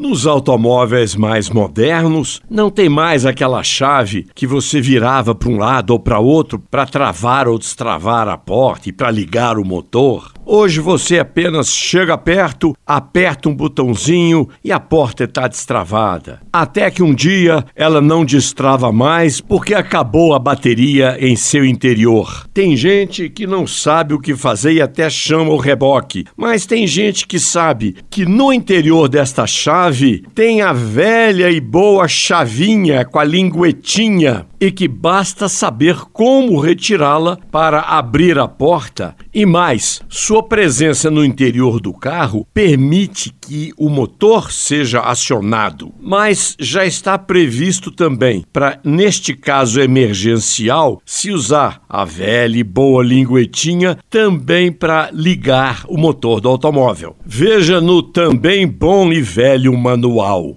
[0.00, 5.90] Nos automóveis mais modernos, não tem mais aquela chave que você virava para um lado
[5.90, 10.32] ou para outro para travar ou destravar a porta e para ligar o motor.
[10.52, 16.40] Hoje você apenas chega perto, aperta um botãozinho e a porta está destravada.
[16.52, 22.48] Até que um dia ela não destrava mais porque acabou a bateria em seu interior.
[22.52, 26.84] Tem gente que não sabe o que fazer e até chama o reboque, mas tem
[26.84, 33.20] gente que sabe que no interior desta chave tem a velha e boa chavinha com
[33.20, 39.16] a linguetinha e que basta saber como retirá-la para abrir a porta.
[39.32, 46.56] E mais, sua presença no interior do carro permite que o motor seja acionado, mas
[46.58, 53.98] já está previsto também para, neste caso emergencial, se usar a velha e boa linguetinha
[54.08, 57.16] também para ligar o motor do automóvel.
[57.24, 60.56] Veja no também bom e velho manual.